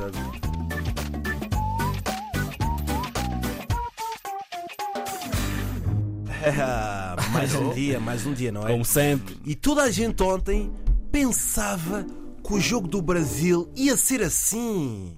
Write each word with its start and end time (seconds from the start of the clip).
verdade. 0.00 0.40
mais 7.32 7.54
um 7.54 7.70
dia, 7.72 8.00
mais 8.00 8.26
um 8.26 8.32
dia, 8.32 8.50
não 8.50 8.66
é? 8.66 8.72
Como 8.72 8.84
sempre. 8.84 9.36
E 9.44 9.54
toda 9.54 9.82
a 9.82 9.90
gente 9.90 10.22
ontem 10.22 10.72
pensava 11.12 12.06
que 12.42 12.54
o 12.54 12.60
jogo 12.60 12.88
do 12.88 13.02
Brasil 13.02 13.70
ia 13.76 13.96
ser 13.96 14.22
assim. 14.22 15.16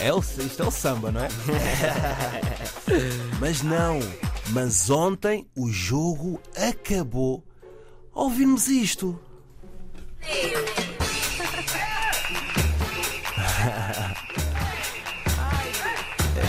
É 0.00 0.12
o, 0.14 0.20
isto 0.20 0.62
é 0.62 0.66
o 0.66 0.70
samba, 0.70 1.10
não 1.12 1.20
é? 1.22 1.28
Mas 3.38 3.62
não. 3.62 3.98
Mas 4.50 4.88
ontem 4.88 5.46
o 5.56 5.68
jogo 5.68 6.40
acabou. 6.56 7.44
Ouvimos 8.12 8.68
isto. 8.68 9.20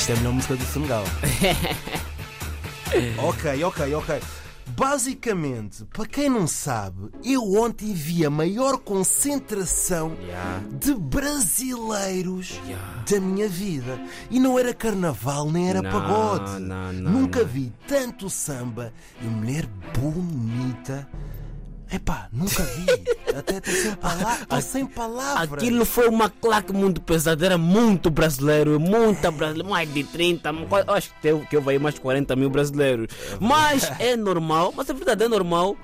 Esta 0.02 0.14
é 0.14 0.16
a 0.16 0.18
melhor 0.18 0.34
música 0.34 0.56
do 0.56 0.64
Senegal. 0.66 1.04
ok, 3.24 3.64
ok, 3.64 3.94
ok. 3.94 4.20
Basicamente, 4.76 5.86
para 5.94 6.08
quem 6.08 6.28
não 6.28 6.48
sabe, 6.48 7.10
eu 7.24 7.54
ontem 7.54 7.94
vi 7.94 8.26
a 8.26 8.30
maior 8.32 8.80
concentração 8.80 10.18
Yeah. 10.24 10.64
de 10.80 10.96
brasileiros 10.96 12.60
Yeah. 12.66 13.04
da 13.08 13.20
minha 13.20 13.48
vida. 13.48 14.00
E 14.32 14.40
não 14.40 14.58
era 14.58 14.74
carnaval, 14.74 15.52
nem 15.52 15.70
era 15.70 15.84
Não, 15.84 15.92
pagode. 15.92 16.60
não, 16.62 16.92
não, 16.94 17.12
Nunca 17.12 17.44
vi 17.44 17.72
tanto 17.88 18.28
samba 18.28 18.92
e 19.22 19.26
mulher 19.26 19.68
bonita. 20.00 21.08
Epá, 21.92 22.28
nunca 22.32 22.64
vi. 22.64 22.86
Até 23.38 23.58
estou 23.58 23.74
sem, 23.74 23.96
pala 23.96 24.38
tô 24.48 24.62
sem 24.62 24.86
palavras. 24.86 25.52
Aquilo 25.54 25.86
foi 25.86 26.08
uma 26.08 26.30
claque 26.30 26.72
muito 26.74 27.02
pesada, 27.02 27.46
era 27.46 27.58
muito 27.58 28.10
brasileiro, 28.10 28.80
muita 28.80 29.30
brasileiro, 29.32 29.70
mais 29.70 29.94
de 29.94 30.04
30, 30.04 30.54
quase- 30.70 30.90
acho 30.90 31.10
que 31.10 31.22
teve 31.22 31.46
que 31.48 31.56
eu 31.56 31.62
veio 31.62 31.80
mais 31.82 31.96
de 31.96 32.02
40 32.02 32.36
mil 32.36 32.50
brasileiros. 32.50 33.08
Mas 33.40 33.90
é 34.00 34.16
normal, 34.16 34.74
mas 34.76 34.90
é 34.90 34.94
verdade, 34.94 35.24
é 35.24 35.28
normal 35.28 35.76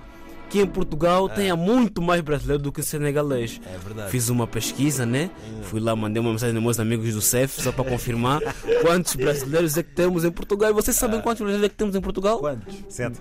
que 0.49 0.61
em 0.61 0.65
Portugal 0.67 1.27
tenha 1.29 1.55
muito 1.55 2.01
mais 2.01 2.21
brasileiro 2.21 2.61
do 2.63 2.71
que 2.71 2.81
senegalês. 2.81 3.59
É 3.65 3.77
verdade. 3.77 4.09
Fiz 4.11 4.29
uma 4.29 4.47
pesquisa, 4.47 5.05
né? 5.05 5.29
Fui 5.63 5.79
lá, 5.79 5.95
mandei 5.95 6.21
uma 6.21 6.31
mensagem 6.31 6.55
aos 6.55 6.63
meus 6.63 6.79
amigos 6.79 7.13
do 7.13 7.21
CEF 7.21 7.61
só 7.61 7.71
para 7.71 7.83
confirmar 7.83 8.39
quantos 8.81 9.15
brasileiros 9.15 9.77
é 9.77 9.83
que 9.83 9.91
temos 9.93 10.23
em 10.23 10.31
Portugal. 10.31 10.69
E 10.69 10.73
vocês 10.73 10.95
sabem 10.95 11.19
quantos 11.21 11.41
brasileiros 11.41 11.65
é 11.65 11.69
que 11.69 11.75
temos 11.75 11.95
em 11.95 12.01
Portugal? 12.01 12.39
Quantos? 12.39 12.75
Sete. 12.89 13.19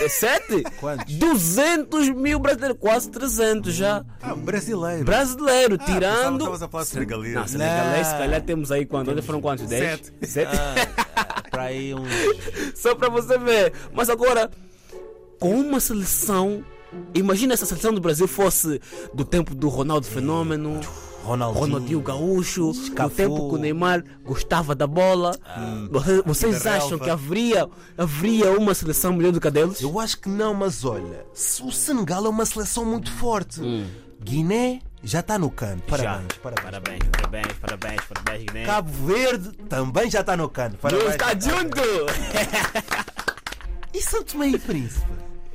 É 0.00 0.08
Sete? 0.08 0.62
Quantos? 0.80 1.14
200 1.14 2.10
mil 2.10 2.38
brasileiros, 2.38 2.76
quase 2.80 3.10
300 3.10 3.74
já. 3.74 4.04
Ah, 4.22 4.34
brasileiro. 4.34 5.04
Brasileiro, 5.04 5.78
Ah, 5.80 5.84
tirando. 5.84 6.38
Estavas 6.40 6.62
a 6.62 6.68
falar 6.68 6.84
de 6.84 6.90
senegalês. 6.90 7.34
Não, 7.34 7.46
Senegalês, 7.46 8.06
se 8.06 8.14
calhar 8.14 8.42
temos 8.42 8.70
aí 8.72 8.84
quantos? 8.84 9.12
Olha, 9.12 9.22
foram 9.22 9.40
quantos? 9.40 9.66
10? 9.66 9.82
Sete. 9.90 10.12
Sete? 10.26 10.56
Para 11.50 11.62
aí 11.64 11.94
uns. 11.94 12.08
Só 12.78 12.94
para 12.94 13.08
você 13.08 13.38
ver. 13.38 13.72
Mas 13.92 14.10
agora, 14.10 14.50
com 15.38 15.54
uma 15.60 15.80
seleção. 15.80 16.64
Imagina 17.14 17.56
se 17.56 17.64
a 17.64 17.66
seleção 17.66 17.92
do 17.92 18.00
Brasil 18.00 18.26
fosse 18.28 18.80
do 19.12 19.24
tempo 19.24 19.54
do 19.54 19.68
Ronaldo 19.68 20.06
Fenômeno, 20.06 20.80
Ronaldinho. 21.22 21.60
Ronaldinho 21.60 22.00
Gaúcho, 22.00 22.72
do 22.72 22.90
Cafu. 22.92 23.16
tempo 23.16 23.48
que 23.48 23.54
o 23.56 23.58
Neymar 23.58 24.04
gostava 24.24 24.74
da 24.74 24.86
bola. 24.86 25.36
Ah. 25.44 25.86
Você- 25.90 26.22
Vocês 26.22 26.62
Da 26.62 26.76
acham 26.76 26.90
relva. 26.90 27.04
que 27.04 27.10
haveria, 27.10 27.68
haveria 27.98 28.52
uma 28.52 28.72
seleção 28.72 29.12
melhor 29.12 29.32
do 29.32 29.40
que 29.40 29.48
a 29.48 29.50
deles? 29.50 29.80
Eu 29.80 29.98
acho 29.98 30.18
que 30.20 30.28
não, 30.28 30.54
mas 30.54 30.84
olha, 30.84 31.26
o 31.64 31.72
Senegal 31.72 32.24
é 32.24 32.28
uma 32.28 32.46
seleção 32.46 32.84
muito 32.84 33.10
forte. 33.12 33.60
Guiné 34.22 34.80
já 35.02 35.20
está 35.20 35.36
no 35.38 35.50
canto. 35.50 35.82
Parabéns, 35.82 36.24
Hum. 36.24 36.38
Parabéns. 36.42 36.64
Parabéns, 36.64 36.98
parabéns, 37.12 37.52
parabéns, 37.60 38.00
parabéns, 38.08 38.44
Guiné. 38.46 38.64
Cabo 38.64 38.90
Verde 39.06 39.50
também 39.68 40.10
já 40.10 40.20
está 40.20 40.36
no 40.36 40.48
canto. 40.48 40.76
Parabéns. 40.78 41.10
Está 41.10 41.30
junto! 41.38 41.80
E 43.96 44.02
São 44.02 44.22
Tomé 44.22 44.48
e 44.48 44.58
Príncipe? 44.58 45.06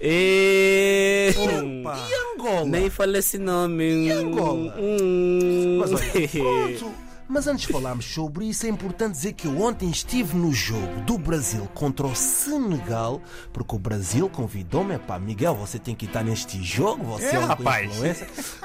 E... 0.02 1.30
Opa. 1.38 1.96
E 2.10 2.34
Angola? 2.34 2.66
Nem 2.66 2.90
falei 2.90 3.20
esse 3.20 3.38
nome. 3.38 4.08
E 4.08 4.12
Angola? 4.12 4.76
Hum. 4.80 5.78
Mas 5.80 5.92
olha, 5.94 6.28
pronto. 6.28 6.92
Mas 7.30 7.46
antes 7.46 7.68
de 7.68 7.72
falarmos 7.72 8.06
sobre 8.06 8.46
isso, 8.46 8.66
é 8.66 8.70
importante 8.70 9.12
dizer 9.12 9.34
que 9.34 9.46
eu 9.46 9.62
ontem 9.62 9.92
estive 9.92 10.36
no 10.36 10.52
jogo 10.52 11.02
do 11.06 11.20
Brasil 11.20 11.70
contra 11.76 12.08
o 12.08 12.16
Senegal, 12.16 13.22
porque 13.54 13.76
o 13.76 13.80
Brasil 13.80 14.28
convidou-me. 14.28 14.98
Pá, 14.98 15.20
Miguel, 15.20 15.54
você 15.54 15.78
tem 15.78 15.94
que 15.94 16.06
estar 16.06 16.24
neste 16.24 16.64
jogo, 16.64 17.04
você 17.04 17.28
é, 17.28 17.36
É, 17.36 17.40
um 17.40 17.46
rapaz. 17.46 17.92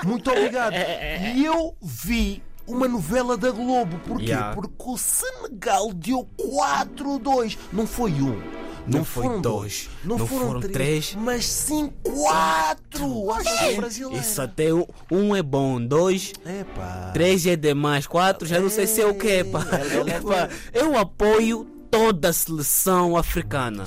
Muito 0.04 0.31
obrigado. 0.31 0.72
E 1.36 1.44
eu 1.44 1.76
vi 1.82 2.42
uma 2.66 2.88
novela 2.88 3.36
da 3.36 3.50
Globo. 3.50 3.98
Porquê? 4.06 4.31
Yeah. 4.31 4.54
Porque 4.54 4.72
o 4.78 4.97
Senegal 4.97 5.92
deu 5.92 6.26
4-2. 6.38 7.59
Não 7.75 7.86
foi 7.86 8.12
um. 8.12 8.56
Não, 8.86 8.98
Não 8.98 9.04
foi 9.04 9.41
dois. 9.41 9.88
Não, 10.04 10.16
Não 10.19 10.26
foram, 10.26 10.47
foram 10.47 10.60
três, 10.60 10.72
três. 10.72 11.14
mas 11.16 11.44
sim 11.44 11.91
quatro. 12.02 13.30
É 13.62 13.74
brasileiro. 13.74 14.19
Isso 14.20 14.41
até 14.41 14.72
um, 14.72 14.84
um 15.10 15.34
é 15.34 15.42
bom, 15.42 15.80
dois, 15.84 16.32
Epá. 16.44 17.10
três 17.12 17.47
é 17.47 17.56
demais, 17.56 18.06
quatro 18.06 18.47
já 18.47 18.60
não 18.60 18.70
sei 18.70 18.86
se 18.86 19.00
é 19.00 19.06
o 19.06 19.14
que, 19.14 19.44
pá. 19.44 19.64
Ela- 19.91 20.10
ela- 20.10 20.22
Pá, 20.48 20.54
Eu 20.72 20.97
apoio 20.98 21.66
toda 21.91 22.28
a 22.28 22.32
seleção 22.32 23.16
africana. 23.16 23.84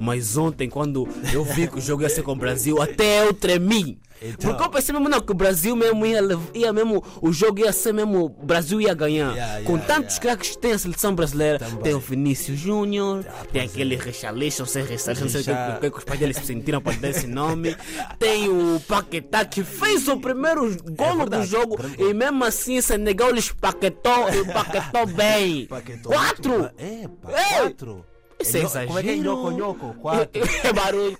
Mas 0.00 0.36
ontem, 0.36 0.68
quando 0.68 1.06
eu 1.32 1.44
vi 1.44 1.68
que 1.68 1.78
o 1.78 1.80
jogo 1.80 2.02
ia 2.02 2.08
ser 2.08 2.22
com 2.22 2.32
o 2.32 2.36
Brasil, 2.36 2.80
até 2.82 3.26
eu 3.26 3.32
tremi. 3.32 3.98
Então. 4.24 4.50
Porque 4.50 4.64
eu 4.64 4.70
pensei 4.70 4.92
mesmo 4.94 5.08
não, 5.08 5.20
que 5.20 5.32
o 5.32 5.34
Brasil 5.34 5.74
mesmo 5.76 6.06
ia, 6.06 6.20
ia 6.54 6.72
mesmo, 6.72 7.02
o 7.20 7.32
jogo 7.32 7.60
ia 7.60 7.72
ser 7.72 7.92
mesmo, 7.92 8.26
o 8.26 8.28
Brasil 8.46 8.80
ia 8.80 8.94
ganhar. 8.94 9.32
Yeah, 9.34 9.62
com 9.64 9.72
yeah, 9.72 9.86
tantos 9.94 10.16
yeah. 10.16 10.20
craques 10.20 10.50
que 10.50 10.58
tem 10.58 10.72
a 10.72 10.78
seleção 10.78 11.14
brasileira, 11.14 11.58
Também. 11.58 11.78
tem 11.82 11.94
o 11.94 11.98
Vinícius 12.00 12.58
Júnior, 12.58 13.24
tem 13.24 13.32
pois 13.50 13.62
é. 13.64 13.66
aquele 13.66 13.96
Richarlison, 13.96 14.64
sem 14.66 14.84
Richarlison, 14.84 15.24
não 15.24 15.30
sei 15.30 15.40
o 15.40 15.44
que, 15.44 15.50
o 15.50 15.80
que, 15.80 15.90
que 15.90 15.98
os 15.98 16.04
pais 16.04 16.20
dele 16.20 16.34
se 16.34 16.44
sentiram 16.46 16.80
para 16.80 16.96
dar 16.96 17.08
esse 17.10 17.26
nome. 17.26 17.76
Tem 18.18 18.48
o 18.48 18.80
Paquetá 18.86 19.44
que 19.44 19.62
fez 19.64 20.06
o 20.08 20.18
primeiro 20.18 20.62
golo 20.92 21.24
do 21.24 21.30
verdade, 21.30 21.46
jogo 21.46 21.76
e 21.98 22.14
mesmo 22.14 22.44
assim 22.44 22.80
Senegal 22.80 23.30
lhes 23.30 23.50
paquetou 23.52 24.28
e 24.32 24.44
paquetou 24.52 25.06
bem. 25.14 25.66
Paquetou 25.66 26.12
Quatro! 26.12 26.70
É, 26.78 27.08
pá, 27.08 27.30
quatro. 27.32 28.04
Isso 28.40 28.56
é 28.56 28.62
nho- 28.62 28.70
Como 28.70 28.98
é 28.98 29.02
que 29.02 29.08
é 29.08 29.12
exagero. 29.12 29.36
nhoco, 29.36 29.50
nhoco? 29.52 29.94
Quatro. 30.00 30.42
É 30.64 30.72
barulho. 30.72 31.16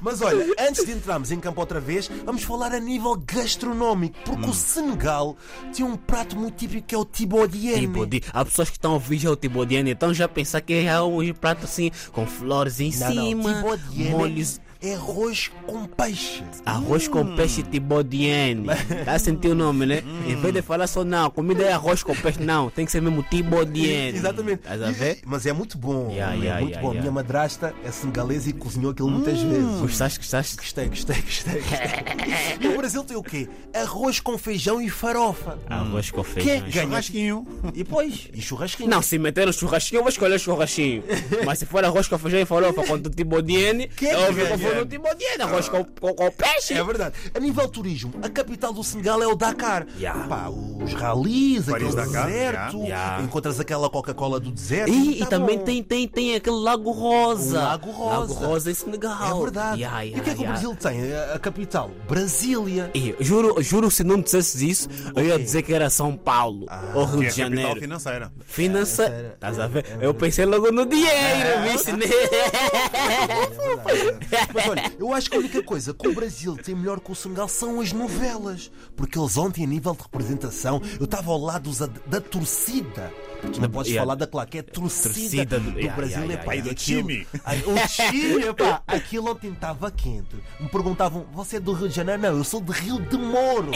Mas 0.00 0.20
olha, 0.22 0.46
antes 0.58 0.84
de 0.84 0.92
entrarmos 0.92 1.30
em 1.30 1.38
campo 1.40 1.60
outra 1.60 1.80
vez, 1.80 2.10
vamos 2.24 2.42
falar 2.42 2.72
a 2.72 2.80
nível 2.80 3.14
gastronómico, 3.26 4.16
porque 4.24 4.46
Hum. 4.46 4.50
o 4.50 4.54
Senegal 4.54 5.36
tem 5.74 5.84
um 5.84 5.96
prato 5.96 6.36
muito 6.36 6.54
típico 6.56 6.86
que 6.86 6.94
é 6.94 6.98
o 6.98 7.04
tibodiene. 7.04 7.80
Tibodi. 7.80 8.22
Há 8.32 8.44
pessoas 8.44 8.70
que 8.70 8.76
estão 8.76 8.92
a 8.92 8.94
ouvir 8.94 9.18
já 9.18 9.30
o 9.30 9.36
Tibodiane, 9.36 9.90
então 9.90 10.12
já 10.14 10.26
pensar 10.28 10.60
que 10.60 10.72
é 10.74 11.00
um 11.02 11.32
prato 11.34 11.64
assim 11.64 11.90
com 12.12 12.26
flores 12.26 12.80
em 12.80 12.90
Não, 12.96 13.14
não, 13.14 13.24
cima, 13.24 13.54
tibodiene 13.54 14.10
molhos. 14.10 14.60
é 14.82 14.94
arroz 14.94 15.50
com 15.66 15.86
peixe. 15.86 16.42
Arroz 16.64 17.06
Hum. 17.08 17.10
com 17.10 17.36
peixe 17.36 17.62
Tibodiane. 17.62 18.66
Tá 19.04 19.12
a 19.14 19.18
sentir 19.18 19.48
o 19.48 19.54
nome, 19.54 19.84
né? 19.86 20.02
Em 20.26 20.34
vez 20.36 20.54
de 20.54 20.62
falar 20.62 20.86
só 20.86 21.04
não, 21.04 21.30
comida 21.30 21.62
é 21.64 21.72
arroz 21.72 22.02
com 22.02 22.14
peixe, 22.14 22.40
não. 22.42 22.70
Tem 22.70 22.84
que 22.86 22.92
ser 22.92 23.00
mesmo 23.02 23.22
Tibodiane. 23.22 24.16
Exatamente. 24.16 24.60
Estás 24.62 24.82
a 24.82 24.90
ver? 24.90 25.18
Mas 25.26 25.44
é 25.46 25.52
muito 25.52 25.76
bom. 25.76 26.08
Yeah, 26.10 26.34
é 26.34 26.38
yeah, 26.38 26.60
muito 26.60 26.74
yeah, 26.76 26.88
bom. 26.88 26.98
Minha 26.98 27.12
madrasta 27.12 27.74
é 27.84 27.90
senegalesa 27.90 28.48
e 28.50 28.52
cozinhou 28.52 28.92
aquilo 28.92 29.10
muitas 29.10 29.40
vezes. 29.42 29.80
Gostaste, 29.90 30.18
gostaste? 30.18 30.56
Gostei, 30.56 30.88
gostei, 30.88 31.20
gostei. 31.20 31.60
gostei. 31.60 32.58
e 32.60 32.68
o 32.68 32.76
Brasil 32.76 33.02
tem 33.02 33.16
o 33.16 33.22
quê? 33.22 33.48
Arroz 33.74 34.20
com 34.20 34.38
feijão 34.38 34.80
e 34.80 34.88
farofa. 34.88 35.58
Arroz 35.68 36.12
com 36.12 36.20
é 36.20 36.24
feijão. 36.24 36.60
que 36.62 36.70
ganha? 36.70 36.86
Churrasquinho. 36.86 37.46
E 37.64 37.78
depois? 37.78 38.28
E 38.32 38.40
churrasquinho. 38.40 38.88
Não, 38.88 39.02
se 39.02 39.18
meter 39.18 39.48
o 39.48 39.52
churrasquinho, 39.52 39.98
eu 39.98 40.02
vou 40.04 40.10
escolher 40.10 40.36
o 40.36 40.38
churrasquinho. 40.38 41.02
Mas 41.44 41.58
se 41.58 41.66
for 41.66 41.84
arroz 41.84 42.06
com 42.06 42.16
feijão 42.18 42.40
e 42.40 42.44
farofa 42.46 42.84
com 42.84 42.92
o 42.94 43.00
Tibodiene, 43.00 43.88
Quem 43.88 44.10
é 44.10 44.32
que 44.32 44.40
eu 44.40 44.58
vou 44.58 44.74
no 44.76 44.86
Tibodiene, 44.86 45.42
arroz 45.42 45.68
com, 45.68 45.84
com, 45.84 46.14
com 46.14 46.30
peixe. 46.30 46.74
É 46.74 46.84
verdade. 46.84 47.16
A 47.34 47.40
nível 47.40 47.68
turismo, 47.68 48.14
a 48.22 48.28
capital 48.28 48.72
do 48.72 48.84
Senegal 48.84 49.20
é 49.20 49.26
o 49.26 49.34
Dakar. 49.34 49.86
Yeah. 49.98 50.28
Pá, 50.28 50.48
os 50.48 50.92
ralis, 50.94 51.68
aquele 51.68 51.92
Dakar, 51.92 52.26
deserto, 52.26 52.76
yeah. 52.76 52.86
Yeah. 52.86 53.24
encontras 53.24 53.58
aquela 53.58 53.90
Coca-Cola 53.90 54.38
do 54.38 54.52
deserto. 54.52 54.92
E, 54.92 55.18
tá 55.18 55.24
e 55.24 55.28
também 55.28 55.58
tem, 55.58 55.82
tem, 55.82 56.06
tem 56.06 56.36
aquele 56.36 56.56
Lago 56.56 56.92
Rosa. 56.92 57.58
O 57.58 57.62
Lago 57.62 57.90
Rosa. 57.90 58.18
Lago 58.18 58.34
Rosa 58.34 58.70
em 58.70 58.74
Senegal. 58.74 59.38
É 59.38 59.42
verdade. 59.42 59.79
Yeah, 59.80 60.04
e 60.04 60.10
o 60.18 60.22
que 60.22 60.30
é 60.30 60.34
que 60.34 60.42
o 60.42 60.46
Brasil 60.46 60.76
tem? 60.76 61.00
A, 61.34 61.38
capital? 61.38 61.90
Brasília. 62.08 62.90
E, 62.94 63.14
juro, 63.20 63.62
juro, 63.62 63.90
se 63.90 64.04
não 64.04 64.20
dissesse 64.20 64.68
isso, 64.68 64.88
eu 65.16 65.24
ia 65.24 65.38
dizer 65.38 65.62
que 65.62 65.72
era 65.72 65.88
São 65.88 66.14
Paulo 66.16 66.66
ou 66.94 67.04
Rio 67.06 67.22
é 67.22 67.28
de 67.28 67.40
a 67.40 67.44
capital 67.44 67.48
Janeiro. 67.48 67.80
financeira. 67.80 68.32
Finança. 68.44 69.04
É, 69.06 69.32
Estás 69.34 69.58
a 69.58 69.66
ver? 69.66 69.86
Eu 70.00 70.12
pensei 70.12 70.44
logo 70.44 70.70
no 70.70 70.84
dinheiro, 70.84 71.62
vice, 71.72 71.92
né? 71.92 72.04
É 72.04 73.36
verdade. 73.36 74.18
Mas 74.54 74.68
olha, 74.68 74.92
eu 74.98 75.12
acho 75.14 75.30
que 75.30 75.36
a 75.36 75.40
única 75.40 75.62
coisa 75.62 75.94
que 75.94 76.08
o 76.08 76.14
Brasil 76.14 76.56
tem 76.56 76.74
melhor 76.74 77.00
que 77.00 77.10
o 77.10 77.14
Senegal 77.14 77.48
são 77.48 77.80
as 77.80 77.92
novelas. 77.92 78.70
Porque 78.96 79.18
eles 79.18 79.36
ontem, 79.36 79.64
a 79.64 79.66
nível 79.66 79.92
de 79.94 80.02
representação, 80.02 80.80
eu 80.98 81.04
estava 81.04 81.30
ao 81.30 81.38
lado 81.38 81.70
da, 81.74 81.86
da 82.06 82.20
torcida. 82.20 83.12
Tu 83.52 83.60
não 83.60 83.70
podes 83.70 83.90
Yeah. 83.90 84.02
falar 84.06 84.14
daquela 84.16 84.44
que 84.46 84.58
é 84.58 84.62
torcida, 84.62 85.14
Torcida 85.14 85.58
do- 85.60 85.70
do 85.72 85.78
yeah, 85.78 85.96
Brasil. 85.96 86.18
yeah, 86.24 86.34
epá, 86.34 86.52
yeah, 86.52 86.70
e 86.70 86.90
yeah. 86.90 87.06
time. 87.08 87.26
Ai, 87.44 87.62
O 87.66 87.88
time, 87.88 88.42
epá, 88.44 88.82
aquilo 88.86 89.30
ontem 89.30 89.54
estava 89.72 89.90
quente. 89.90 90.36
Me 90.58 90.68
perguntavam, 90.68 91.26
você 91.32 91.56
é 91.56 91.60
do 91.60 91.72
Rio 91.72 91.88
de 91.88 91.94
Janeiro? 91.94 92.20
Não, 92.22 92.36
eu 92.36 92.44
sou 92.44 92.60
de 92.60 92.72
Rio 92.72 93.00
de 93.00 93.16
Moro. 93.16 93.70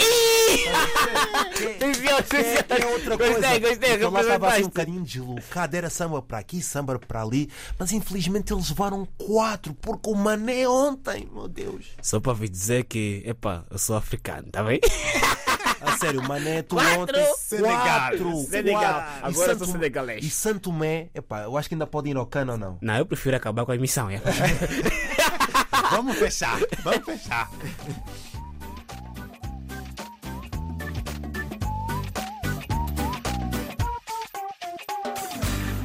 Que 1.55 1.79
que 1.79 2.23
que 2.23 2.83
é 2.83 2.87
outra 2.87 3.17
Gostei, 3.17 3.33
coisa. 3.41 3.61
gostei, 3.61 3.95
Então 3.95 4.11
lá 4.11 4.21
estava 4.21 4.49
assim 4.49 4.63
um 4.63 4.67
bocadinho 4.67 5.03
deslocado, 5.03 5.77
era 5.77 5.91
samba 5.91 6.21
para 6.23 6.39
aqui, 6.39 6.61
samba 6.63 6.99
para 6.99 7.23
ali, 7.23 7.49
mas 7.79 7.93
infelizmente 7.93 8.53
eles 8.53 8.69
levaram 8.71 9.07
quatro, 9.19 9.75
porque 9.75 10.11
o 10.11 10.15
Mané 10.15 10.69
ontem, 10.69 11.29
meu 11.33 11.49
Deus. 11.49 11.87
Só 12.03 12.21
para 12.21 12.33
vos 12.33 12.51
dizer 12.51 12.85
que, 12.85 13.23
epá, 13.25 13.65
eu 13.71 13.79
sou 13.79 13.97
africano, 13.97 14.49
tá 14.51 14.63
bem? 14.63 14.81
A 15.81 15.99
sério, 15.99 16.21
o 16.21 16.27
Mané, 16.29 16.63
tu 16.63 16.77
Quatro. 16.77 17.01
ontem. 17.03 17.35
Senegal. 17.39 17.83
Quatro, 17.83 18.37
Senegal. 18.49 18.81
quatro. 18.83 19.27
Agora 19.27 19.53
Santo- 19.53 19.65
sou 19.65 19.75
senegalês. 19.75 20.25
E 20.25 20.31
Santo 20.31 20.73
Mé, 20.73 21.09
epá, 21.15 21.43
eu 21.43 21.57
acho 21.59 21.69
que 21.69 21.75
ainda 21.75 21.87
pode 21.87 22.09
ir 22.11 22.17
ao 22.17 22.25
cano 22.27 22.53
ou 22.53 22.59
não? 22.59 22.79
Não, 22.81 22.97
eu 22.97 23.05
prefiro 23.07 23.37
acabar 23.37 23.67
com 23.67 23.73
a 23.73 23.75
emissão. 23.75 24.09
É? 24.09 24.19
Vamos 25.91 26.17
fechar. 26.17 26.59
Vamos 26.83 27.05
fechar. 27.05 27.49